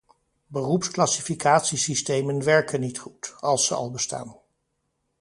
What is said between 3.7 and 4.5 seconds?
al bestaan.